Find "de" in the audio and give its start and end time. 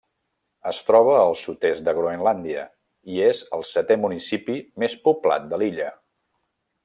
1.89-1.93, 5.53-5.61